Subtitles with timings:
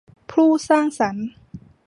[0.31, 1.27] ผู้สร้างสรรค์